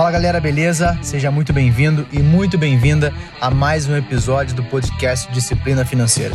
Fala 0.00 0.12
galera, 0.12 0.40
beleza? 0.40 0.98
Seja 1.02 1.30
muito 1.30 1.52
bem-vindo 1.52 2.08
e 2.10 2.20
muito 2.20 2.56
bem-vinda 2.56 3.12
a 3.38 3.50
mais 3.50 3.86
um 3.86 3.94
episódio 3.94 4.56
do 4.56 4.64
podcast 4.64 5.30
Disciplina 5.30 5.84
Financeira. 5.84 6.34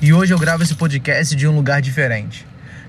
E 0.00 0.12
hoje 0.12 0.32
eu 0.32 0.38
gravo 0.38 0.62
esse 0.62 0.76
podcast 0.76 1.34
de 1.34 1.48
um 1.48 1.56
lugar 1.56 1.82
diferente. 1.82 2.46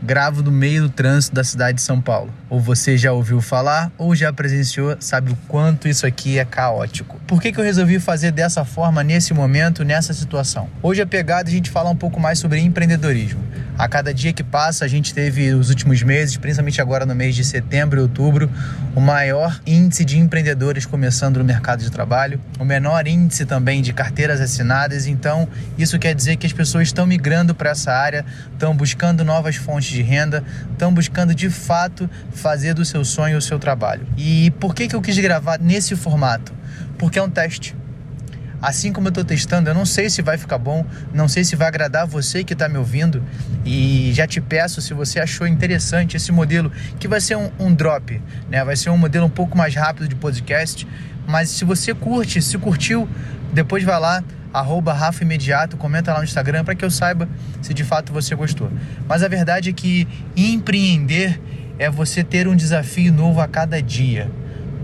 Gravo 0.00 0.44
no 0.44 0.52
meio 0.52 0.82
do 0.82 0.88
trânsito 0.88 1.34
da 1.34 1.42
cidade 1.42 1.78
de 1.78 1.82
São 1.82 2.00
Paulo. 2.00 2.32
Ou 2.48 2.60
você 2.60 2.96
já 2.96 3.10
ouviu 3.10 3.40
falar 3.40 3.90
ou 3.98 4.14
já 4.14 4.32
presenciou, 4.32 4.96
sabe 5.00 5.32
o 5.32 5.36
quanto 5.48 5.88
isso 5.88 6.06
aqui 6.06 6.38
é 6.38 6.44
caótico. 6.44 7.20
Por 7.26 7.42
que, 7.42 7.50
que 7.50 7.58
eu 7.58 7.64
resolvi 7.64 7.98
fazer 7.98 8.30
dessa 8.30 8.64
forma 8.64 9.02
nesse 9.02 9.34
momento, 9.34 9.84
nessa 9.84 10.14
situação? 10.14 10.68
Hoje 10.80 11.02
a 11.02 11.06
pegada 11.06 11.48
é 11.48 11.50
a 11.50 11.52
gente 11.52 11.68
falar 11.68 11.90
um 11.90 11.96
pouco 11.96 12.20
mais 12.20 12.38
sobre 12.38 12.60
empreendedorismo. 12.60 13.42
A 13.78 13.86
cada 13.88 14.14
dia 14.14 14.32
que 14.32 14.42
passa, 14.42 14.86
a 14.86 14.88
gente 14.88 15.12
teve 15.12 15.52
os 15.52 15.68
últimos 15.68 16.02
meses, 16.02 16.34
principalmente 16.38 16.80
agora 16.80 17.04
no 17.04 17.14
mês 17.14 17.34
de 17.34 17.44
setembro 17.44 18.00
e 18.00 18.02
outubro, 18.02 18.50
o 18.94 19.00
maior 19.02 19.60
índice 19.66 20.02
de 20.02 20.18
empreendedores 20.18 20.86
começando 20.86 21.36
no 21.36 21.44
mercado 21.44 21.82
de 21.82 21.90
trabalho, 21.90 22.40
o 22.58 22.64
menor 22.64 23.06
índice 23.06 23.44
também 23.44 23.82
de 23.82 23.92
carteiras 23.92 24.40
assinadas. 24.40 25.06
Então, 25.06 25.46
isso 25.76 25.98
quer 25.98 26.14
dizer 26.14 26.36
que 26.36 26.46
as 26.46 26.54
pessoas 26.54 26.88
estão 26.88 27.06
migrando 27.06 27.54
para 27.54 27.70
essa 27.70 27.92
área, 27.92 28.24
estão 28.50 28.74
buscando 28.74 29.22
novas 29.22 29.56
fontes 29.56 29.90
de 29.90 30.00
renda, 30.00 30.42
estão 30.72 30.92
buscando 30.92 31.34
de 31.34 31.50
fato 31.50 32.08
fazer 32.32 32.72
do 32.72 32.84
seu 32.84 33.04
sonho 33.04 33.36
o 33.36 33.42
seu 33.42 33.58
trabalho. 33.58 34.06
E 34.16 34.50
por 34.52 34.74
que, 34.74 34.88
que 34.88 34.96
eu 34.96 35.02
quis 35.02 35.18
gravar 35.18 35.58
nesse 35.60 35.94
formato? 35.94 36.50
Porque 36.96 37.18
é 37.18 37.22
um 37.22 37.28
teste 37.28 37.76
assim 38.60 38.92
como 38.92 39.08
eu 39.08 39.10
estou 39.10 39.24
testando, 39.24 39.70
eu 39.70 39.74
não 39.74 39.84
sei 39.84 40.08
se 40.08 40.22
vai 40.22 40.38
ficar 40.38 40.58
bom, 40.58 40.84
não 41.12 41.28
sei 41.28 41.44
se 41.44 41.56
vai 41.56 41.68
agradar 41.68 42.06
você 42.06 42.42
que 42.42 42.52
está 42.52 42.68
me 42.68 42.78
ouvindo. 42.78 43.22
E 43.64 44.12
já 44.14 44.26
te 44.26 44.40
peço, 44.40 44.80
se 44.80 44.94
você 44.94 45.20
achou 45.20 45.46
interessante 45.46 46.16
esse 46.16 46.32
modelo, 46.32 46.70
que 46.98 47.08
vai 47.08 47.20
ser 47.20 47.36
um, 47.36 47.50
um 47.58 47.74
drop, 47.74 48.20
né? 48.50 48.64
vai 48.64 48.76
ser 48.76 48.90
um 48.90 48.98
modelo 48.98 49.26
um 49.26 49.30
pouco 49.30 49.56
mais 49.56 49.74
rápido 49.74 50.08
de 50.08 50.14
podcast. 50.14 50.86
Mas 51.26 51.50
se 51.50 51.64
você 51.64 51.92
curte, 51.92 52.40
se 52.40 52.56
curtiu, 52.56 53.08
depois 53.52 53.82
vai 53.82 53.98
lá, 53.98 54.22
arroba 54.52 54.92
Rafa 54.92 55.22
Imediato, 55.22 55.76
comenta 55.76 56.12
lá 56.12 56.18
no 56.18 56.24
Instagram 56.24 56.64
para 56.64 56.74
que 56.74 56.84
eu 56.84 56.90
saiba 56.90 57.28
se 57.60 57.74
de 57.74 57.84
fato 57.84 58.12
você 58.12 58.34
gostou. 58.34 58.70
Mas 59.08 59.22
a 59.22 59.28
verdade 59.28 59.70
é 59.70 59.72
que 59.72 60.06
empreender 60.36 61.40
é 61.78 61.90
você 61.90 62.24
ter 62.24 62.48
um 62.48 62.56
desafio 62.56 63.12
novo 63.12 63.40
a 63.40 63.48
cada 63.48 63.82
dia. 63.82 64.30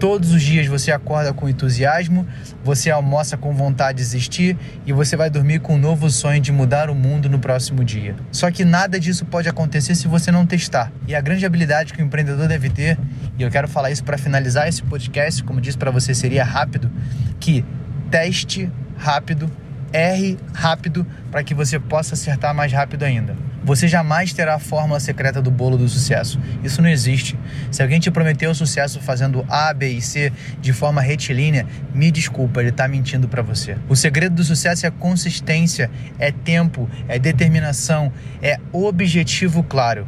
Todos 0.00 0.32
os 0.32 0.42
dias 0.42 0.66
você 0.66 0.90
acorda 0.90 1.30
com 1.34 1.46
entusiasmo, 1.46 2.26
você 2.64 2.90
almoça 2.90 3.36
com 3.36 3.52
vontade 3.52 3.98
de 3.98 4.02
existir 4.02 4.56
e 4.86 4.94
você 4.94 5.14
vai 5.14 5.28
dormir 5.28 5.60
com 5.60 5.74
um 5.74 5.78
novo 5.78 6.08
sonho 6.08 6.40
de 6.40 6.50
mudar 6.50 6.88
o 6.88 6.94
mundo 6.94 7.28
no 7.28 7.38
próximo 7.38 7.84
dia. 7.84 8.16
Só 8.32 8.50
que 8.50 8.64
nada 8.64 8.98
disso 8.98 9.26
pode 9.26 9.46
acontecer 9.46 9.94
se 9.94 10.08
você 10.08 10.32
não 10.32 10.46
testar. 10.46 10.90
E 11.06 11.14
a 11.14 11.20
grande 11.20 11.44
habilidade 11.44 11.92
que 11.92 12.00
o 12.00 12.04
empreendedor 12.04 12.48
deve 12.48 12.70
ter, 12.70 12.98
e 13.38 13.42
eu 13.42 13.50
quero 13.50 13.68
falar 13.68 13.90
isso 13.90 14.02
para 14.02 14.16
finalizar 14.16 14.66
esse 14.66 14.82
podcast, 14.82 15.44
como 15.44 15.60
disse 15.60 15.76
para 15.76 15.90
você, 15.90 16.14
seria 16.14 16.44
rápido, 16.44 16.90
que 17.38 17.62
teste 18.10 18.72
rápido, 18.96 19.50
erre 19.92 20.38
rápido 20.54 21.06
para 21.30 21.42
que 21.42 21.54
você 21.54 21.78
possa 21.78 22.14
acertar 22.14 22.54
mais 22.54 22.72
rápido 22.72 23.04
ainda. 23.04 23.36
Você 23.62 23.86
jamais 23.86 24.32
terá 24.32 24.54
a 24.54 24.58
fórmula 24.58 24.98
secreta 24.98 25.42
do 25.42 25.50
bolo 25.50 25.76
do 25.76 25.88
sucesso. 25.88 26.40
Isso 26.64 26.80
não 26.80 26.88
existe. 26.88 27.38
Se 27.70 27.82
alguém 27.82 28.00
te 28.00 28.10
prometeu 28.10 28.54
sucesso 28.54 29.00
fazendo 29.00 29.44
A, 29.48 29.72
B 29.74 29.90
e 29.90 30.00
C 30.00 30.32
de 30.60 30.72
forma 30.72 31.02
retilínea, 31.02 31.66
me 31.94 32.10
desculpa, 32.10 32.60
ele 32.60 32.70
está 32.70 32.88
mentindo 32.88 33.28
para 33.28 33.42
você. 33.42 33.76
O 33.88 33.94
segredo 33.94 34.34
do 34.34 34.44
sucesso 34.44 34.86
é 34.86 34.90
consistência, 34.90 35.90
é 36.18 36.32
tempo, 36.32 36.88
é 37.06 37.18
determinação, 37.18 38.10
é 38.42 38.58
objetivo 38.72 39.62
claro. 39.62 40.06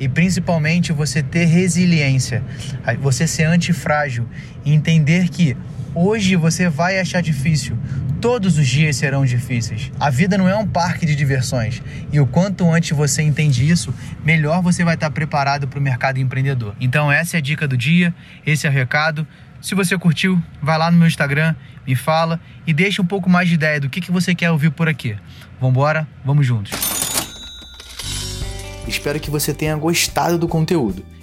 E 0.00 0.08
principalmente 0.08 0.92
você 0.92 1.22
ter 1.22 1.44
resiliência, 1.44 2.42
você 3.00 3.26
ser 3.26 3.44
antifrágil 3.44 4.26
e 4.64 4.72
entender 4.72 5.28
que 5.28 5.56
hoje 6.06 6.36
você 6.36 6.68
vai 6.68 6.98
achar 6.98 7.20
difícil, 7.20 7.76
Todos 8.20 8.58
os 8.58 8.66
dias 8.66 8.96
serão 8.96 9.24
difíceis. 9.24 9.92
A 10.00 10.10
vida 10.10 10.36
não 10.36 10.48
é 10.48 10.56
um 10.56 10.66
parque 10.66 11.06
de 11.06 11.14
diversões. 11.14 11.80
E 12.12 12.18
o 12.18 12.26
quanto 12.26 12.68
antes 12.68 12.90
você 12.90 13.22
entende 13.22 13.68
isso, 13.68 13.94
melhor 14.24 14.60
você 14.60 14.82
vai 14.82 14.94
estar 14.94 15.08
preparado 15.10 15.68
para 15.68 15.78
o 15.78 15.82
mercado 15.82 16.18
empreendedor. 16.18 16.74
Então, 16.80 17.12
essa 17.12 17.36
é 17.36 17.38
a 17.38 17.40
dica 17.40 17.68
do 17.68 17.76
dia, 17.76 18.12
esse 18.44 18.66
é 18.66 18.70
o 18.70 18.72
recado. 18.72 19.24
Se 19.62 19.76
você 19.76 19.96
curtiu, 19.96 20.42
vai 20.60 20.76
lá 20.76 20.90
no 20.90 20.98
meu 20.98 21.06
Instagram, 21.06 21.54
me 21.86 21.94
fala 21.94 22.40
e 22.66 22.72
deixa 22.72 23.00
um 23.00 23.06
pouco 23.06 23.30
mais 23.30 23.48
de 23.48 23.54
ideia 23.54 23.80
do 23.80 23.88
que, 23.88 24.00
que 24.00 24.10
você 24.10 24.34
quer 24.34 24.50
ouvir 24.50 24.72
por 24.72 24.88
aqui. 24.88 25.16
Vambora, 25.60 26.04
vamos 26.24 26.44
juntos. 26.44 26.72
Espero 28.88 29.20
que 29.20 29.30
você 29.30 29.54
tenha 29.54 29.76
gostado 29.76 30.36
do 30.36 30.48
conteúdo. 30.48 31.04